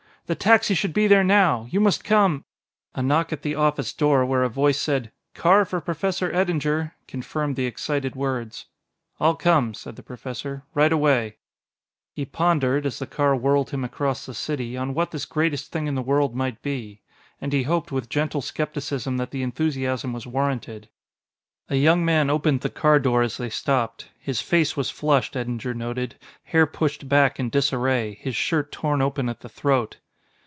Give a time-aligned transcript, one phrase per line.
[0.27, 2.45] The taxi should be there now you must come"
[2.95, 7.57] A knock at the office door where a voice said, "Car for Professor Eddinger," confirmed
[7.57, 8.67] the excited words.
[9.19, 11.35] "I'll come," said the Professor, "right away."
[12.13, 15.87] He pondered, as the car whirled him across the city, on what this greatest thing
[15.87, 17.01] in the world might be.
[17.41, 20.87] And he hoped with gentle skepticism that the enthusiasm was warranted.
[21.67, 24.07] A young man opened the car door as they stopped.
[24.17, 29.27] His face was flushed, Eddinger noted, hair pushed back in disarray, his shirt torn open
[29.27, 29.97] at the throat.